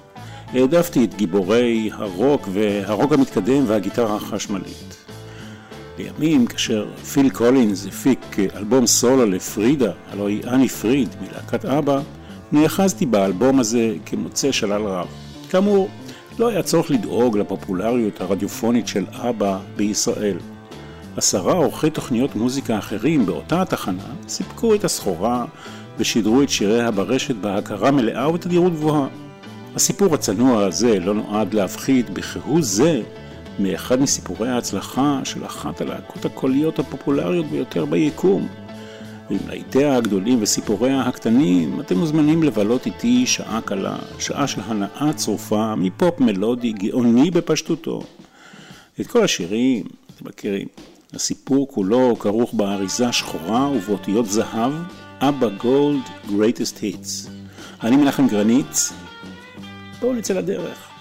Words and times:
העדפתי 0.53 1.05
את 1.05 1.15
גיבורי 1.15 1.91
הרוק 1.93 2.49
והרוק 2.53 3.13
המתקדם 3.13 3.65
והגיטרה 3.67 4.17
החשמלית. 4.17 4.97
לימים, 5.99 6.47
כאשר 6.47 6.89
פיל 7.13 7.31
קולינס 7.31 7.87
הפיק 7.87 8.37
אלבום 8.57 8.87
סולו 8.87 9.27
לפרידה, 9.27 9.93
הלוא 10.13 10.29
היא 10.29 10.43
אני 10.45 10.69
פריד 10.69 11.09
מלהקת 11.21 11.65
אבא, 11.65 12.01
נאחזתי 12.53 13.07
באלבום 13.07 13.61
הזה 13.61 13.95
כמוצא 14.07 14.53
שלל 14.53 14.83
רב. 14.83 15.07
כאמור, 15.51 15.89
לא 16.39 16.49
היה 16.49 16.63
צורך 16.63 16.91
לדאוג 16.91 17.39
לפופולריות 17.39 18.21
הרדיופונית 18.21 18.89
של 18.89 19.05
אבא 19.13 19.59
בישראל. 19.77 20.37
עשרה 21.17 21.53
עורכי 21.53 21.91
תוכניות 21.91 22.37
מוזיקה 22.37 22.79
אחרים 22.79 23.27
באותה 23.27 23.63
התחנה 23.63 24.03
סיפקו 24.29 24.75
את 24.75 24.85
הסחורה 24.85 25.45
ושידרו 25.99 26.43
את 26.43 26.51
שיריה 26.51 26.91
ברשת 26.91 27.35
בהכרה 27.35 27.91
מלאה 27.91 28.29
ובתדירות 28.29 28.73
גבוהה. 28.73 29.28
הסיפור 29.79 30.15
הצנוע 30.15 30.65
הזה 30.65 31.01
לא 31.01 31.15
נועד 31.15 31.55
להפחית 31.55 32.11
בכהוא 32.11 32.63
זה 32.63 33.03
מאחד 33.59 34.01
מסיפורי 34.01 34.49
ההצלחה 34.49 35.21
של 35.25 35.47
אחת 35.47 35.81
הלהקות 35.81 36.25
הקוליות 36.25 36.79
הפופולריות 36.79 37.47
ביותר 37.47 37.85
ביקום. 37.85 38.49
ועם 39.31 39.39
להיטיה 39.49 39.97
הגדולים 39.97 40.39
וסיפוריה 40.43 41.01
הקטנים, 41.01 41.81
אתם 41.81 41.99
מוזמנים 41.99 42.43
לבלות 42.43 42.87
איתי 42.87 43.27
שעה 43.27 43.61
קלה, 43.61 43.97
שעה 44.19 44.47
של 44.47 44.61
הנאה 44.65 45.13
צרופה 45.17 45.75
מפופ 45.75 46.21
מלודי 46.21 46.73
גאוני 46.73 47.31
בפשטותו. 47.31 48.03
את 49.01 49.07
כל 49.07 49.25
השירים, 49.25 49.85
אתם 50.17 50.29
מכירים, 50.29 50.69
הסיפור 51.15 51.69
כולו 51.69 52.17
כרוך 52.19 52.55
באריזה 52.55 53.13
שחורה 53.13 53.71
ובאותיות 53.71 54.27
זהב, 54.27 54.73
אבא 55.21 55.49
גולד, 55.49 56.03
greatest 56.29 56.81
hits. 56.81 57.31
אני 57.83 57.97
מנחם 57.97 58.29
גרניץ, 58.29 58.93
בואו 60.01 60.13
נצא 60.13 60.35
לדרך. 60.35 60.98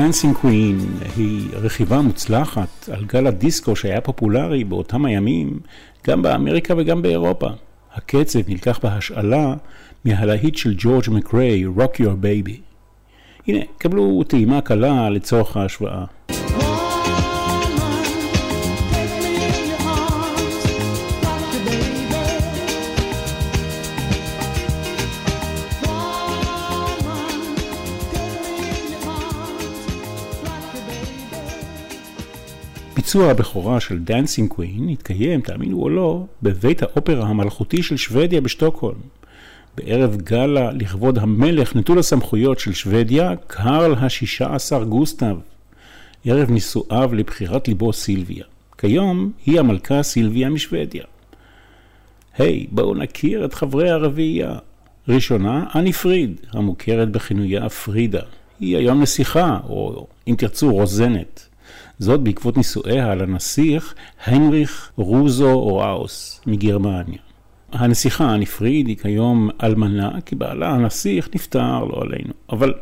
Dancing 0.00 0.44
Queen 0.44 1.04
היא 1.16 1.48
רכיבה 1.52 2.00
מוצלחת 2.00 2.88
על 2.92 3.04
גל 3.04 3.26
הדיסקו 3.26 3.76
שהיה 3.76 4.00
פופולרי 4.00 4.64
באותם 4.64 5.04
הימים 5.04 5.60
גם 6.06 6.22
באמריקה 6.22 6.74
וגם 6.76 7.02
באירופה. 7.02 7.48
הקצב 7.94 8.38
נלקח 8.48 8.80
בהשאלה 8.82 9.54
מהלהיט 10.04 10.56
של 10.56 10.74
ג'ורג' 10.78 11.04
מקריי, 11.10 11.66
Rock 11.66 12.00
Your 12.00 12.24
Baby. 12.24 12.52
הנה, 13.46 13.58
קבלו 13.78 14.22
טעימה 14.28 14.60
קלה 14.60 15.10
לצורך 15.10 15.56
ההשוואה. 15.56 16.04
ביצוע 33.10 33.30
הבכורה 33.30 33.80
של 33.80 33.98
Dancing 33.98 34.48
Queen 34.48 34.88
התקיים, 34.88 35.40
תאמינו 35.40 35.82
או 35.82 35.88
לא, 35.88 36.24
בבית 36.42 36.82
האופרה 36.82 37.26
המלכותי 37.26 37.82
של 37.82 37.96
שוודיה 37.96 38.40
בשטוקהולם. 38.40 39.00
בערב 39.76 40.16
גאלה 40.16 40.72
לכבוד 40.72 41.18
המלך 41.18 41.76
נטול 41.76 41.98
הסמכויות 41.98 42.58
של 42.58 42.72
שוודיה, 42.72 43.32
קארל 43.46 43.94
השישה 43.94 44.54
עשר 44.54 44.84
גוסטב. 44.84 45.36
ערב 46.24 46.50
נישואיו 46.50 47.14
לבחירת 47.14 47.68
ליבו 47.68 47.92
סילביה. 47.92 48.44
כיום 48.78 49.32
היא 49.46 49.60
המלכה 49.60 50.02
סילביה 50.02 50.50
משוודיה. 50.50 51.04
היי, 52.38 52.60
hey, 52.62 52.74
בואו 52.74 52.94
נכיר 52.94 53.44
את 53.44 53.54
חברי 53.54 53.90
הרביעייה. 53.90 54.58
ראשונה, 55.08 55.64
אניפריד, 55.74 56.40
המוכרת 56.52 57.10
בכינויה 57.10 57.68
פרידה. 57.68 58.22
היא 58.60 58.76
היום 58.76 59.02
נסיכה, 59.02 59.58
או 59.68 60.06
אם 60.28 60.34
תרצו, 60.38 60.72
רוזנת. 60.72 61.49
זאת 62.00 62.20
בעקבות 62.20 62.56
נישואיה 62.56 63.14
לנסיך 63.14 63.94
היינריך 64.26 64.92
רוזו 64.96 65.66
ראוס 65.66 66.40
מגרמניה. 66.46 67.18
הנסיכה 67.72 68.24
הנפריד 68.24 68.86
היא 68.86 68.96
כיום 68.96 69.50
אלמנה, 69.62 70.10
כי 70.26 70.34
בעלה 70.34 70.70
הנסיך 70.70 71.28
נפטר, 71.34 71.84
לא 71.84 72.02
עלינו. 72.02 72.32
אבל 72.52 72.74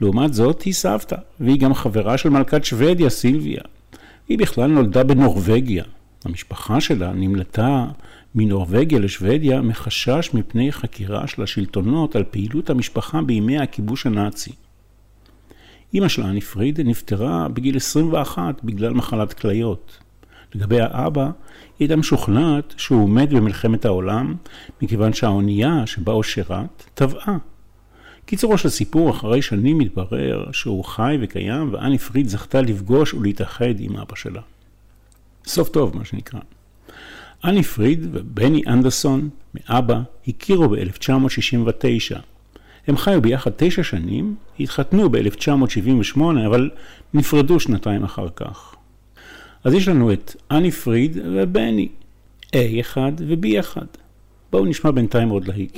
לעומת 0.00 0.34
זאת 0.34 0.62
היא 0.62 0.74
סבתא, 0.74 1.16
והיא 1.40 1.60
גם 1.60 1.74
חברה 1.74 2.18
של 2.18 2.28
מלכת 2.28 2.64
שוודיה, 2.64 3.10
סילביה. 3.10 3.60
היא 4.28 4.38
בכלל 4.38 4.70
נולדה 4.70 5.04
בנורבגיה. 5.04 5.84
המשפחה 6.24 6.80
שלה 6.80 7.12
נמלטה 7.12 7.86
מנורבגיה 8.34 8.98
לשוודיה 8.98 9.60
מחשש 9.60 10.30
מפני 10.34 10.72
חקירה 10.72 11.26
של 11.26 11.42
השלטונות 11.42 12.16
על 12.16 12.24
פעילות 12.30 12.70
המשפחה 12.70 13.22
בימי 13.22 13.58
הכיבוש 13.58 14.06
הנאצי. 14.06 14.52
אמא 15.94 16.08
שלה, 16.08 16.26
אני 16.26 16.40
פריד, 16.40 16.80
נפטרה 16.80 17.48
בגיל 17.48 17.76
21 17.76 18.64
בגלל 18.64 18.92
מחלת 18.94 19.32
כליות. 19.32 19.98
לגבי 20.54 20.80
האבא, 20.80 21.24
היא 21.24 21.30
הייתה 21.80 21.96
משוכנעת 21.96 22.74
שהוא 22.76 23.10
מת 23.10 23.30
במלחמת 23.30 23.84
העולם, 23.84 24.34
מכיוון 24.82 25.12
שהאונייה 25.12 25.86
שבה 25.86 26.12
הוא 26.12 26.22
שירת, 26.22 26.84
טבעה. 26.94 27.36
קיצורו 28.26 28.58
של 28.58 28.68
סיפור, 28.68 29.10
אחרי 29.10 29.42
שנים 29.42 29.78
מתברר 29.78 30.52
שהוא 30.52 30.84
חי 30.84 31.16
וקיים, 31.20 31.72
ואני 31.72 31.98
פריד 31.98 32.28
זכתה 32.28 32.60
לפגוש 32.60 33.14
ולהתאחד 33.14 33.74
עם 33.78 33.96
אבא 33.96 34.16
שלה. 34.16 34.40
סוף 35.46 35.68
טוב, 35.68 35.96
מה 35.96 36.04
שנקרא. 36.04 36.40
אני 37.44 37.62
פריד 37.62 38.06
ובני 38.12 38.62
אנדרסון, 38.66 39.28
מאבא, 39.54 40.00
הכירו 40.28 40.68
ב-1969. 40.68 42.31
הם 42.86 42.96
חיו 42.96 43.22
ביחד 43.22 43.50
תשע 43.56 43.82
שנים, 43.82 44.34
התחתנו 44.60 45.10
ב-1978, 45.10 46.20
אבל 46.46 46.70
נפרדו 47.14 47.60
שנתיים 47.60 48.04
אחר 48.04 48.26
כך. 48.36 48.74
אז 49.64 49.74
יש 49.74 49.88
לנו 49.88 50.12
את 50.12 50.36
אני 50.50 50.70
פריד 50.70 51.16
ובני, 51.24 51.88
A1 52.46 52.96
ו-B1. 53.18 53.76
בואו 54.52 54.64
נשמע 54.64 54.90
בינתיים 54.90 55.28
עוד 55.28 55.48
להיט. 55.48 55.76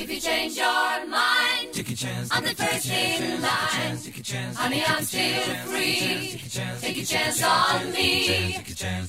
Take 1.74 1.90
a 1.90 1.96
chance, 1.96 2.28
I'm 2.30 2.44
the 2.44 2.54
first 2.54 2.88
in 2.88 3.42
line. 3.42 3.98
Honey, 4.54 4.84
I'm 4.86 5.02
still 5.02 5.42
free. 5.66 6.40
Take 6.80 6.98
a 6.98 7.04
chance 7.04 7.42
on 7.42 7.90
me. 7.90 8.54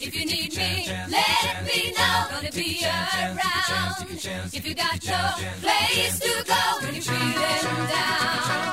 If 0.02 0.16
you 0.16 0.26
need 0.26 0.58
me, 0.58 0.90
let 1.08 1.64
me 1.64 1.94
know. 1.96 2.26
Gonna 2.32 2.52
be 2.52 2.84
around. 2.84 4.18
If 4.52 4.68
you 4.68 4.74
got 4.74 4.98
no 5.06 5.30
place 5.62 6.20
to 6.20 6.44
go 6.44 6.62
when 6.82 6.96
you're 6.96 7.04
feeling 7.04 7.88
down. 7.88 8.66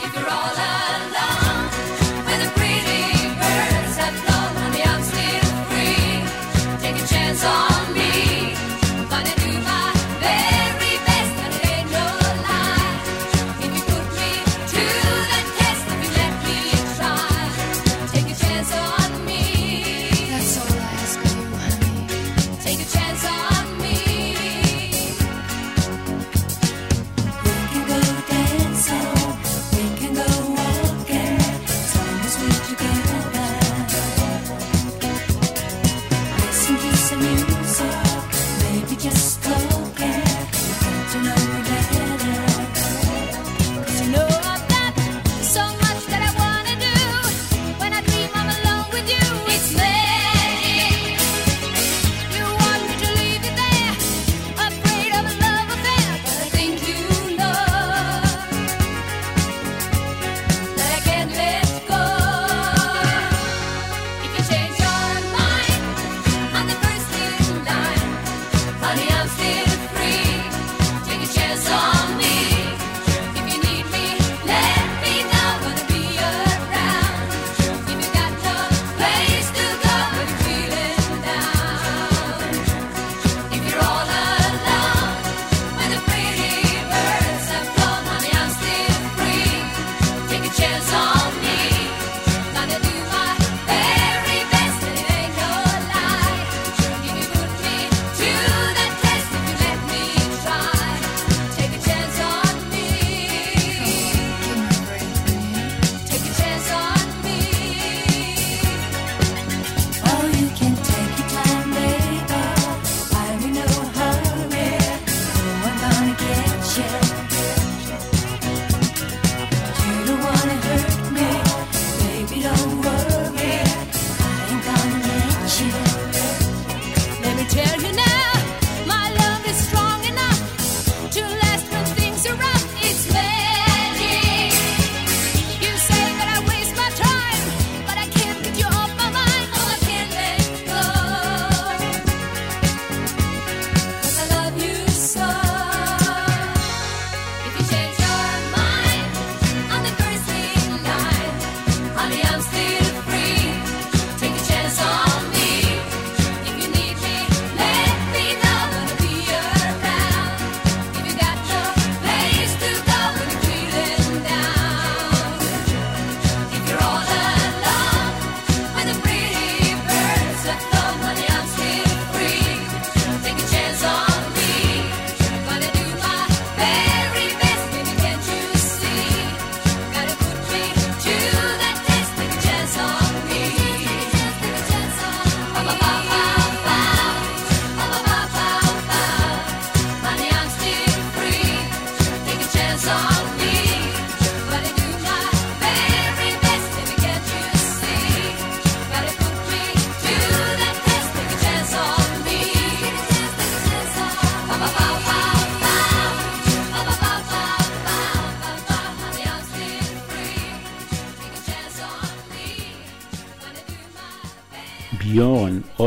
If 0.00 0.14
you're 0.14 0.30
all 0.30 0.54
alone, 0.54 0.97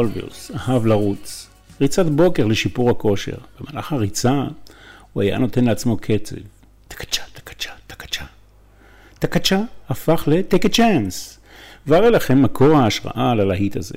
ביורן 0.01 0.15
אולביוס 0.15 0.51
אהב 0.51 0.85
לרוץ. 0.85 1.49
ריצת 1.81 2.05
בוקר 2.05 2.45
לשיפור 2.45 2.89
הכושר. 2.89 3.37
במהלך 3.59 3.93
הריצה 3.93 4.43
הוא 5.13 5.23
היה 5.23 5.37
נותן 5.37 5.65
לעצמו 5.65 5.97
קצב. 5.97 6.35
טקצ'ה, 6.87 7.21
טקצ'ה, 7.33 7.71
טקצ'ה. 7.87 8.25
טקצ'ה 9.19 9.61
הפך 9.89 10.27
ל-take 10.27 10.65
a 10.65 10.73
chance. 10.73 11.39
והרי 11.87 12.11
לכם 12.11 12.41
מקור 12.41 12.77
ההשראה 12.77 13.35
ללהיט 13.35 13.75
הזה. 13.77 13.95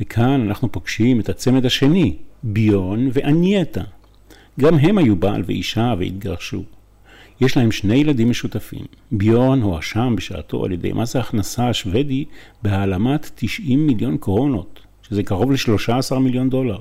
וכאן 0.00 0.46
אנחנו 0.48 0.72
פוגשים 0.72 1.20
את 1.20 1.28
הצמד 1.28 1.66
השני, 1.66 2.16
ביון 2.42 3.10
ואנייטה. 3.12 3.82
גם 4.60 4.78
הם 4.78 4.98
היו 4.98 5.16
בעל 5.16 5.42
ואישה 5.46 5.94
והתגרשו. 5.98 6.62
יש 7.40 7.56
להם 7.56 7.72
שני 7.72 7.94
ילדים 7.94 8.30
משותפים. 8.30 8.84
ביורן 9.12 9.62
הואשם 9.62 10.16
בשעתו 10.16 10.64
על 10.64 10.72
ידי 10.72 10.92
מס 10.92 11.16
ההכנסה 11.16 11.68
השוודי 11.68 12.24
בהעלמת 12.62 13.30
90 13.34 13.86
מיליון 13.86 14.16
קרונות, 14.16 14.80
שזה 15.12 15.22
קרוב 15.22 15.52
ל-13 15.52 16.18
מיליון 16.18 16.50
דולר. 16.50 16.78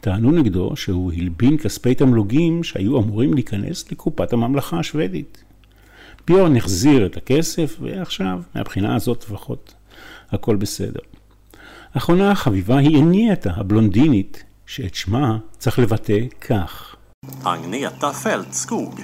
טענו 0.00 0.30
נגדו 0.30 0.76
שהוא 0.76 1.12
הלבין 1.12 1.58
כספי 1.58 1.94
תמלוגים 1.94 2.64
שהיו 2.64 2.98
אמורים 2.98 3.34
להיכנס 3.34 3.92
לקופת 3.92 4.32
הממלכה 4.32 4.78
השוודית. 4.78 5.44
ביורן 6.26 6.56
החזיר 6.56 7.06
את 7.06 7.16
הכסף, 7.16 7.76
ועכשיו, 7.80 8.42
מהבחינה 8.54 8.96
הזאת 8.96 9.24
לפחות, 9.24 9.74
הכל 10.30 10.56
בסדר. 10.56 11.00
האחרונה 11.94 12.30
החביבה 12.30 12.78
היא 12.78 12.98
אנייתה, 12.98 13.50
הבלונדינית, 13.56 14.44
שאת 14.66 14.94
שמה 14.94 15.38
צריך 15.58 15.78
לבטא 15.78 16.18
כך. 16.40 16.96
Agneta 17.42 18.24
Fältskog. 18.24 19.00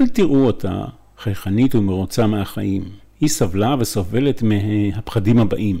אל 0.00 0.08
תראו 0.08 0.46
אותה 0.46 0.84
חייכנית 1.18 1.74
ומרוצה 1.74 2.26
מהחיים. 2.26 2.84
היא 3.20 3.28
סבלה 3.28 3.74
וסובלת 3.78 4.42
מהפחדים 4.42 5.38
הבאים. 5.38 5.80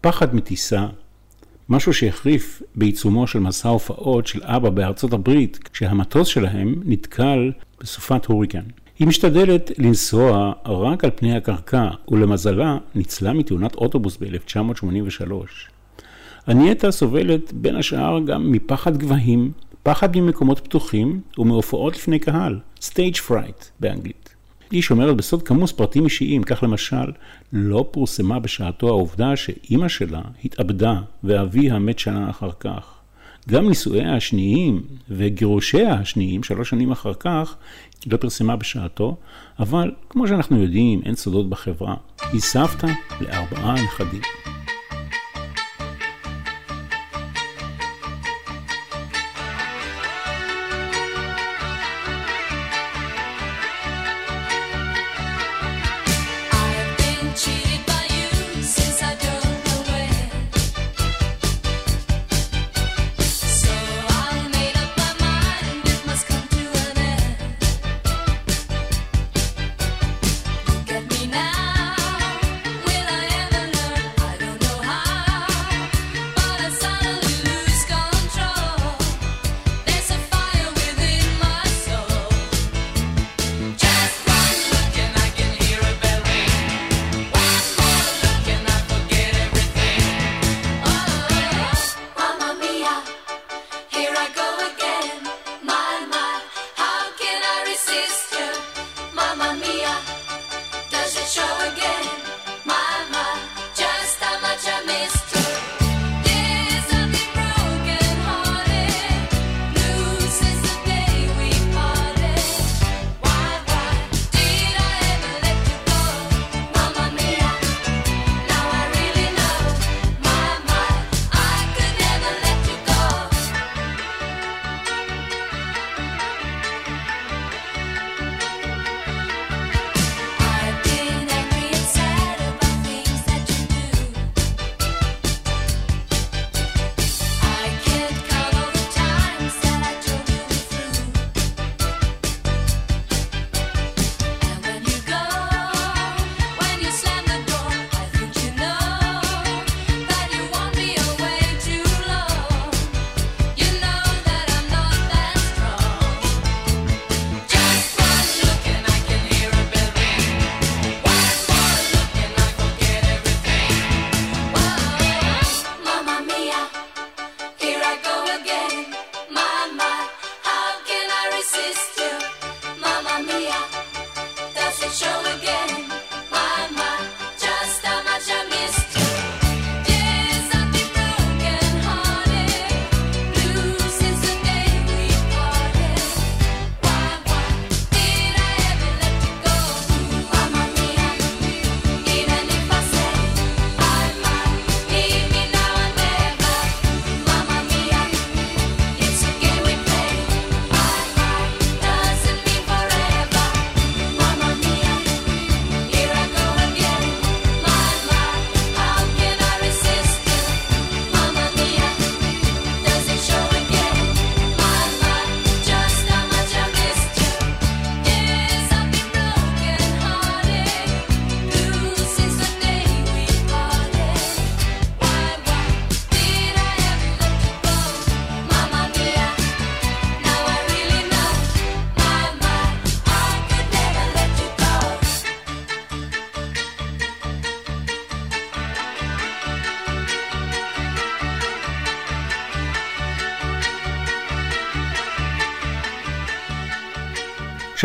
פחד 0.00 0.34
מטיסה, 0.34 0.86
משהו 1.68 1.92
שהחריף 1.92 2.62
בעיצומו 2.74 3.26
של 3.26 3.38
מסע 3.38 3.68
הופעות 3.68 4.26
של 4.26 4.40
אבא 4.42 4.70
בארצות 4.70 5.12
הברית, 5.12 5.68
כשהמטוס 5.72 6.28
שלהם 6.28 6.74
נתקל 6.84 7.52
בסופת 7.80 8.26
הוריקן. 8.26 8.62
היא 8.98 9.08
משתדלת 9.08 9.70
לנסוע 9.78 10.52
רק 10.66 11.04
על 11.04 11.10
פני 11.16 11.36
הקרקע, 11.36 11.88
ולמזלה 12.10 12.78
ניצלה 12.94 13.32
מתאונת 13.32 13.74
אוטובוס 13.74 14.16
ב-1983. 14.16 15.32
אנייטה 16.48 16.90
סובלת 16.90 17.52
בין 17.52 17.76
השאר 17.76 18.20
גם 18.20 18.52
מפחד 18.52 18.96
גבהים, 18.96 19.52
פחד 19.82 20.16
ממקומות 20.16 20.60
פתוחים 20.60 21.20
ומהופעות 21.38 21.96
לפני 21.96 22.18
קהל, 22.18 22.58
stage 22.80 23.18
fright 23.28 23.64
באנגלית. 23.80 24.25
היא 24.70 24.82
שומרת 24.82 25.16
בסוד 25.16 25.42
כמוס 25.42 25.72
פרטים 25.72 26.04
אישיים, 26.04 26.42
כך 26.42 26.62
למשל, 26.62 27.12
לא 27.52 27.88
פורסמה 27.90 28.38
בשעתו 28.38 28.88
העובדה 28.88 29.36
שאימא 29.36 29.88
שלה 29.88 30.22
התאבדה 30.44 31.00
ואביה 31.24 31.78
מת 31.78 31.98
שנה 31.98 32.30
אחר 32.30 32.50
כך. 32.60 32.96
גם 33.48 33.68
נישואיה 33.68 34.16
השניים 34.16 34.82
וגירושיה 35.10 35.94
השניים, 35.94 36.42
שלוש 36.42 36.70
שנים 36.70 36.92
אחר 36.92 37.14
כך, 37.14 37.56
היא 38.04 38.12
לא 38.12 38.16
פרסמה 38.16 38.56
בשעתו, 38.56 39.16
אבל 39.58 39.90
כמו 40.08 40.28
שאנחנו 40.28 40.62
יודעים, 40.62 41.00
אין 41.04 41.14
סודות 41.14 41.48
בחברה. 41.48 41.94
היא 42.32 42.40
סבתא 42.40 42.88
לארבעה 43.20 43.74
נכדים. 43.84 44.22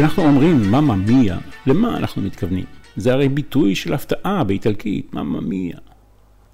כשאנחנו 0.02 0.24
אומרים 0.24 0.72
ממא 0.72 0.96
מיה, 0.96 1.38
למה 1.66 1.98
אנחנו 1.98 2.22
מתכוונים? 2.22 2.66
זה 2.96 3.14
הרי 3.14 3.30
ביטוי 3.30 3.76
של 3.76 3.94
הפתעה 3.94 4.44
באיטלקית, 4.44 5.14
ממא 5.14 5.40
מיה. 5.40 5.78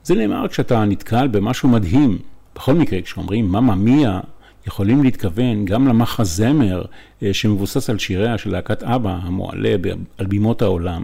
זה 0.03 0.15
נאמר 0.15 0.47
כשאתה 0.47 0.85
נתקל 0.85 1.27
במשהו 1.27 1.69
מדהים. 1.69 2.17
בכל 2.55 2.73
מקרה, 2.73 3.01
כשאומרים 3.01 3.49
ממא 3.49 3.75
מיה, 3.75 4.19
יכולים 4.67 5.03
להתכוון 5.03 5.65
גם 5.65 5.87
למחזמר 5.87 6.85
אה, 7.23 7.33
שמבוסס 7.33 7.89
על 7.89 7.97
שיריה 7.99 8.37
של 8.37 8.51
להקת 8.51 8.83
אבא 8.83 9.19
המועלה 9.21 9.75
על 10.17 10.25
בימות 10.25 10.61
העולם, 10.61 11.03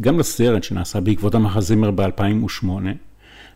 גם 0.00 0.18
לסרט 0.18 0.64
שנעשה 0.64 1.00
בעקבות 1.00 1.34
המחזמר 1.34 1.90
ב-2008, 1.90 2.66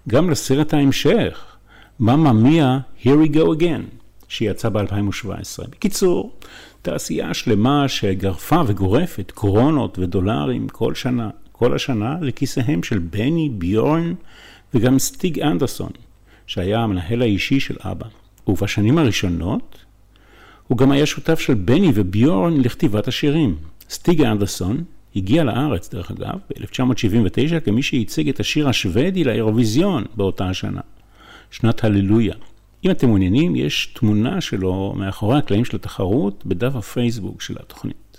גם 0.09 0.31
לסרט 0.31 0.75
ההמשך, 0.75 1.57
ממא 2.01 2.33
מיה, 2.33 2.79
Here 3.03 3.27
we 3.27 3.35
go 3.35 3.61
again, 3.61 4.00
שיצא 4.31 4.69
ב-2017. 4.69 5.69
בקיצור, 5.71 6.33
תעשייה 6.83 7.35
שלמה 7.35 7.89
שגרפה 7.89 8.63
וגורפת 8.67 9.33
קרונות 9.35 9.99
ודולרים 9.99 10.69
כל 10.69 10.95
שנה, 10.95 11.31
כל 11.53 11.75
השנה 11.75 12.17
לכיסיהם 12.21 12.83
של 12.83 12.99
בני, 12.99 13.49
ביורן 13.49 14.15
וגם 14.75 14.99
סטיג 14.99 15.41
אנדרסון, 15.41 15.91
שהיה 16.47 16.81
המנהל 16.81 17.23
האישי 17.23 17.61
של 17.61 17.77
אבא. 17.81 18.07
ובשנים 18.47 18.99
הראשונות 18.99 19.85
הוא 20.69 20.79
גם 20.79 20.91
היה 20.91 21.07
שותף 21.07 21.41
של 21.41 21.55
בני 21.55 21.93
וביורן 21.95 22.61
לכתיבת 22.61 23.09
השירים. 23.09 23.57
סטיג 23.91 24.23
אנדרסון 24.23 24.85
הגיע 25.17 25.45
לארץ, 25.45 25.95
דרך 25.95 26.11
אגב, 26.11 26.35
ב-1979 26.51 27.61
כמי 27.65 27.83
שייצג 27.83 28.29
את 28.29 28.41
השיר 28.41 28.69
השוודי 28.69 29.25
לאירוויזיון 29.25 30.05
באותה 30.17 30.49
השנה, 30.49 30.81
שנת 31.51 31.85
הללויה. 31.85 32.35
אם 32.85 32.91
אתם 32.91 33.07
מעוניינים, 33.07 33.57
יש 33.57 33.87
תמונה 33.87 34.41
שלו 34.41 34.95
מאחורי 34.97 35.39
הקלעים 35.39 35.65
של 35.65 35.77
התחרות 35.77 36.47
בדף 36.47 36.75
הפייסבוק 36.75 37.43
של 37.43 37.57
התוכנית. 37.61 38.10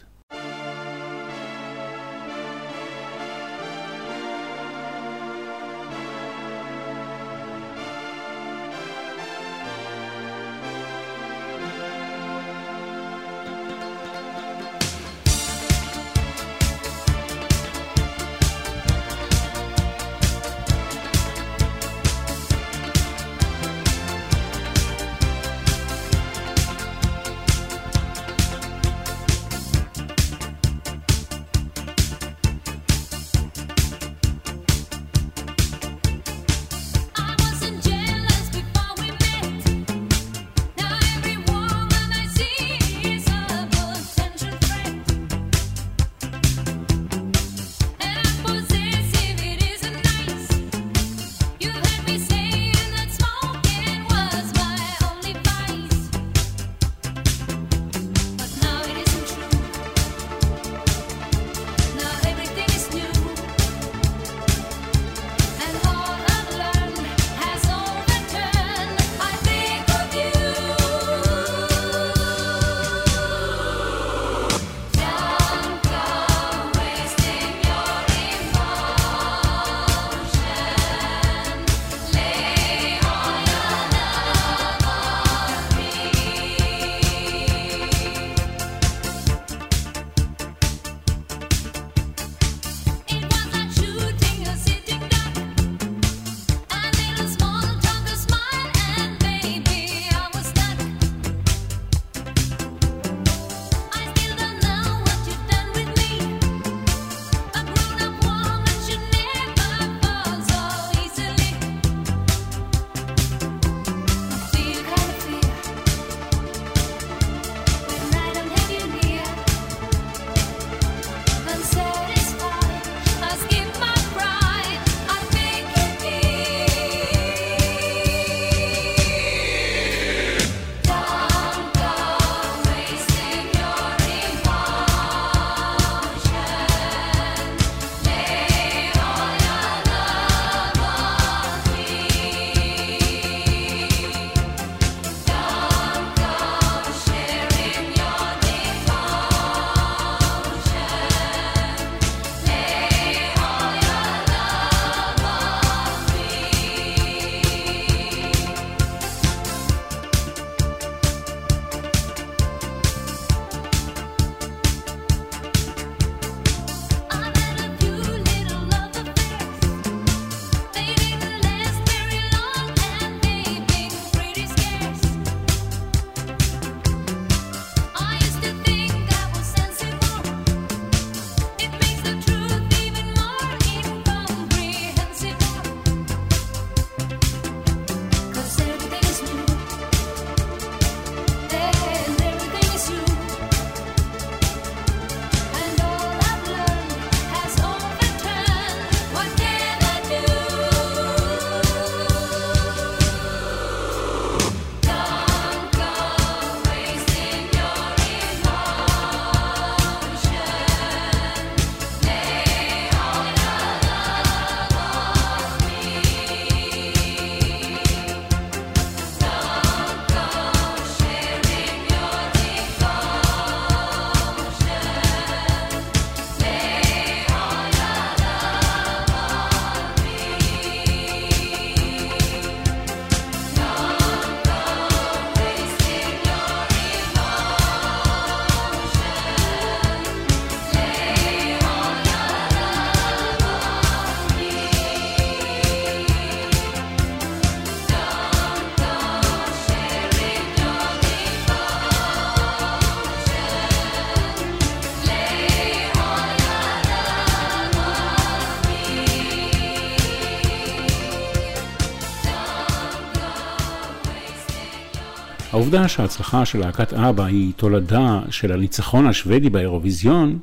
העובדה 265.74 265.88
שההצלחה 265.88 266.46
של 266.46 266.60
להקת 266.60 266.94
אבא 266.94 267.26
היא 267.26 267.54
תולדה 267.56 268.22
של 268.30 268.52
הניצחון 268.52 269.08
השוודי 269.08 269.50
באירוויזיון, 269.50 270.40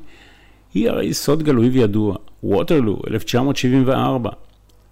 היא 0.74 0.88
הרי 0.88 1.14
סוד 1.14 1.42
גלוי 1.42 1.68
וידוע, 1.68 2.16
Waterloo, 2.42 3.02
1974. 3.10 4.30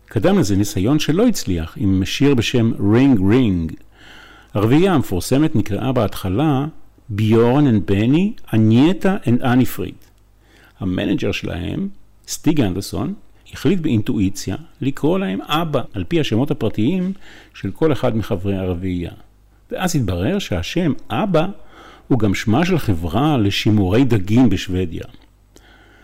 קדם 0.07 0.38
לזה 0.38 0.57
ניסיון 0.57 0.99
שלא 0.99 1.27
הצליח 1.27 1.75
עם 1.77 2.05
שיר 2.05 2.35
בשם 2.35 2.72
Ring 2.92 3.20
Ring. 3.31 3.72
הרביעייה 4.55 4.94
המפורסמת 4.94 5.57
נקראה 5.57 5.92
בהתחלה 5.92 6.66
Björn 7.09 7.66
and 7.66 7.87
Benny, 7.87 8.33
Agnetha 8.55 9.16
and 9.29 9.42
Anni-Frid. 9.42 9.94
המנג'ר 10.81 11.33
שלהם, 11.33 11.88
סטיג 12.29 12.61
אנדרסון, 12.61 13.14
החליט 13.53 13.81
באינטואיציה 13.81 14.57
לקרוא 14.81 15.18
להם 15.18 15.38
אבא, 15.42 15.83
על 15.92 16.05
פי 16.09 16.20
השמות 16.20 16.51
הפרטיים 16.51 17.12
של 17.55 17.70
כל 17.70 17.92
אחד 17.92 18.16
מחברי 18.16 18.57
הרביעייה. 18.57 19.12
ואז 19.70 19.96
התברר 19.96 20.38
שהשם 20.38 20.92
אבא 21.11 21.46
הוא 22.09 22.18
גם 22.18 22.35
שמה 22.35 22.64
של 22.64 22.79
חברה 22.79 23.37
לשימורי 23.37 24.05
דגים 24.05 24.50
בשוודיה. 24.50 25.05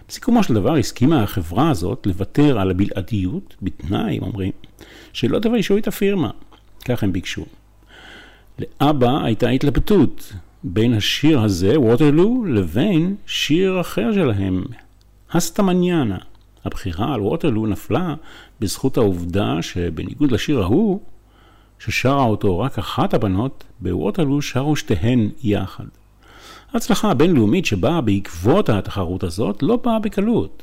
בסיכומו 0.08 0.42
של 0.42 0.54
דבר 0.54 0.74
הסכימה 0.74 1.22
החברה 1.22 1.70
הזאת 1.70 2.06
לוותר 2.06 2.60
על 2.60 2.70
הבלעדיות, 2.70 3.56
בתנאי, 3.62 4.16
הם 4.16 4.22
אומרים, 4.22 4.52
שלא 5.12 5.38
תביישו 5.38 5.78
את 5.78 5.88
הפירמה. 5.88 6.30
כך 6.84 7.02
הם 7.02 7.12
ביקשו. 7.12 7.44
לאבא 8.58 9.24
הייתה 9.24 9.48
התלבטות 9.48 10.32
בין 10.64 10.94
השיר 10.94 11.40
הזה, 11.40 11.80
ווטרלו, 11.80 12.44
לבין 12.44 13.16
שיר 13.26 13.80
אחר 13.80 14.12
שלהם, 14.12 14.64
הסטמניאנה. 15.32 16.18
הבחירה 16.64 17.14
על 17.14 17.20
ווטרלו 17.20 17.66
נפלה 17.66 18.14
בזכות 18.60 18.96
העובדה 18.96 19.62
שבניגוד 19.62 20.32
לשיר 20.32 20.62
ההוא, 20.62 21.00
ששרה 21.84 22.24
אותו 22.24 22.58
רק 22.58 22.78
אחת 22.78 23.14
הבנות, 23.14 23.64
בווטרלו 23.80 24.42
שרו 24.42 24.76
שתיהן 24.76 25.30
יחד. 25.42 25.84
ההצלחה 26.72 27.10
הבינלאומית 27.10 27.66
שבאה 27.66 28.00
בעקבות 28.00 28.68
התחרות 28.68 29.22
הזאת 29.22 29.62
לא 29.62 29.76
באה 29.76 29.98
בקלות. 29.98 30.62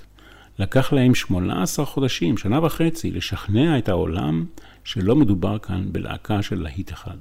לקח 0.60 0.94
להם 0.94 1.16
18 1.16 1.86
חודשים, 1.86 2.38
שנה 2.38 2.66
וחצי, 2.66 3.12
לשכנע 3.12 3.78
את 3.78 3.90
העולם 3.90 4.46
שלא 4.84 5.16
מדובר 5.16 5.58
כאן 5.58 5.86
בלהקה 5.92 6.42
של 6.42 6.62
להיט 6.62 6.94
אחד. 6.94 7.18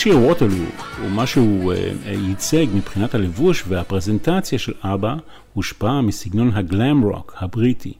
השיר 0.00 0.18
ווטרלו 0.18 0.54
הוא 1.02 1.10
מה 1.10 1.26
שהוא 1.26 1.72
אה, 1.72 1.92
אה, 2.06 2.12
ייצג 2.12 2.66
מבחינת 2.74 3.14
הלבוש 3.14 3.64
והפרזנטציה 3.68 4.58
של 4.58 4.72
אבא, 4.82 5.14
הושפע 5.54 6.00
מסגנון 6.00 6.50
הגלאם 6.54 7.02
רוק 7.02 7.34
הבריטי. 7.36 7.92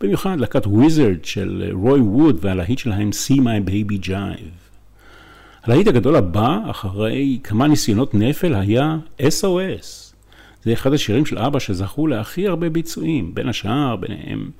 במיוחד 0.00 0.40
להקת 0.40 0.66
וויזרד 0.66 1.24
של 1.24 1.64
אה, 1.66 1.72
רוי 1.72 2.00
ווד 2.00 2.38
והלהיט 2.40 2.78
שלהם 2.78 3.10
See 3.10 3.38
My 3.38 3.68
Baby 3.68 4.06
Jive. 4.06 4.70
הלהיט 5.62 5.86
הגדול 5.86 6.16
הבא, 6.16 6.58
אחרי 6.70 7.38
כמה 7.44 7.66
ניסיונות 7.66 8.14
נפל, 8.14 8.54
היה 8.54 8.96
SOS. 9.20 10.14
זה 10.64 10.72
אחד 10.72 10.92
השירים 10.92 11.26
של 11.26 11.38
אבא 11.38 11.58
שזכו 11.58 12.06
להכי 12.06 12.48
הרבה 12.48 12.70
ביצועים, 12.70 13.34
בין 13.34 13.48
השאר, 13.48 13.96
ביניהם 13.96 14.50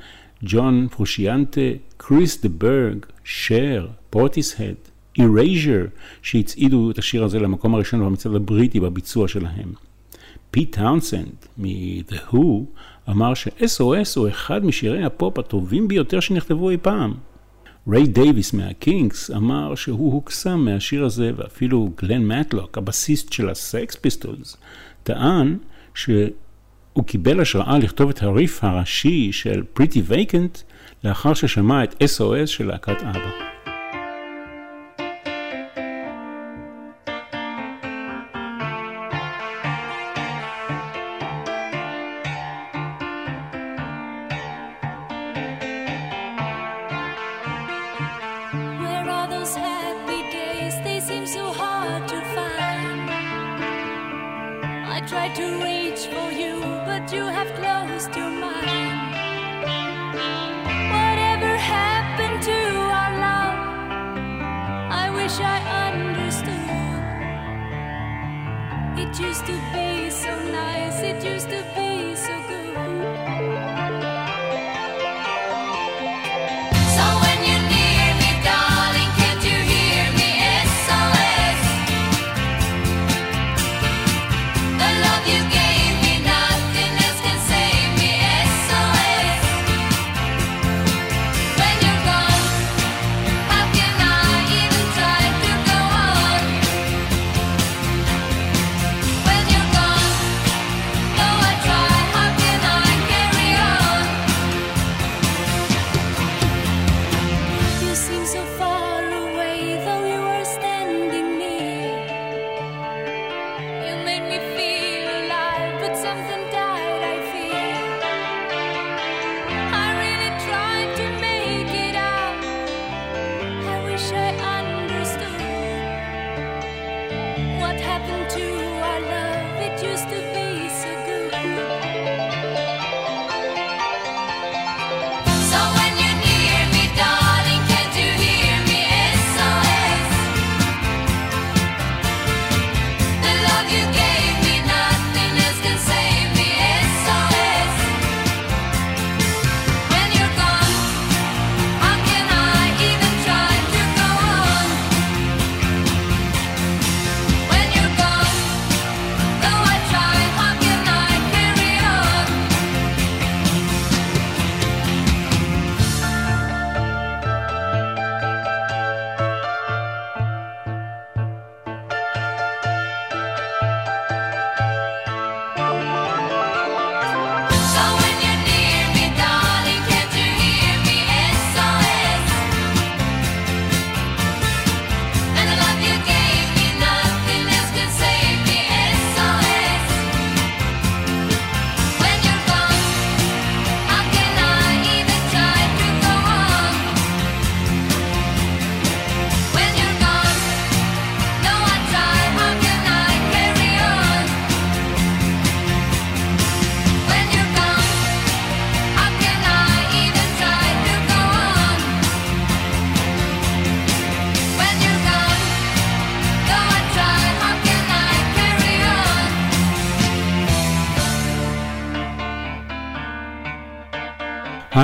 ג'ון 0.42 0.88
פרושיאנטה, 0.90 1.60
קריס 1.96 2.42
דה 2.42 2.48
ברג, 2.48 3.06
שר, 3.24 3.86
פורטיסהד, 4.10 4.95
אירייז'ר, 5.18 5.84
שהצעידו 6.22 6.90
את 6.90 6.98
השיר 6.98 7.24
הזה 7.24 7.38
למקום 7.38 7.74
הראשון 7.74 8.00
במצעד 8.00 8.34
הבריטי 8.34 8.80
בביצוע 8.80 9.28
שלהם. 9.28 9.72
פיט 10.50 10.76
טאונסנד 10.76 11.34
מ-The 11.58 12.32
Who 12.32 12.38
אמר 13.10 13.34
ש-SOS 13.34 14.12
הוא 14.16 14.28
אחד 14.28 14.64
משירי 14.64 15.04
הפופ 15.04 15.38
הטובים 15.38 15.88
ביותר 15.88 16.20
שנכתבו 16.20 16.70
אי 16.70 16.76
פעם. 16.76 17.14
ריי 17.88 18.06
דייוויס 18.06 18.52
מהקינגס 18.52 19.30
אמר 19.30 19.74
שהוא 19.74 20.12
הוקסם 20.12 20.58
מהשיר 20.58 21.04
הזה, 21.04 21.30
ואפילו 21.36 21.90
גלן 22.02 22.26
מטלוק, 22.26 22.78
הבסיסט 22.78 23.32
של 23.32 23.50
הסקס 23.50 23.96
פיסטולס, 23.96 24.56
טען 25.02 25.58
שהוא 25.94 27.04
קיבל 27.06 27.40
השראה 27.40 27.78
לכתוב 27.78 28.10
את 28.10 28.22
הריף 28.22 28.64
הראשי 28.64 29.32
של 29.32 29.62
Pretty 29.72 30.02
Vacant 30.06 30.58
לאחר 31.04 31.34
ששמע 31.34 31.84
את 31.84 32.02
SOS 32.02 32.46
של 32.46 32.66
להקת 32.66 33.02
אבא. 33.02 33.55
Tried 55.26 55.34
to 55.34 55.64
reach 55.64 56.06
for 56.06 56.30
you, 56.32 56.60
but 56.84 57.12
you 57.12 57.22
have 57.22 57.48
closed 57.54 58.14
your 58.16 58.30
mind. 58.30 59.12
Whatever 60.92 61.56
happened 61.56 62.42
to 62.42 62.52
our 63.00 63.12
love? 63.26 63.58
I 64.92 65.10
wish 65.10 65.40
I 65.40 65.58
understood. 65.88 66.54
It 68.98 69.18
used 69.20 69.46
to 69.46 69.58
be 69.72 70.10
so 70.10 70.30
nice, 70.52 71.00
it 71.02 71.24
used 71.24 71.50
to 71.50 71.62
be 71.74 71.85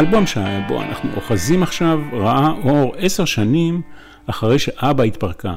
האלבום 0.03 0.27
שבו 0.27 0.83
אנחנו 0.83 1.11
אוחזים 1.17 1.63
עכשיו 1.63 2.01
ראה 2.13 2.51
אור 2.65 2.95
עשר 2.97 3.25
שנים 3.25 3.83
אחרי 4.27 4.59
שאבא 4.59 5.03
התפרקה. 5.03 5.55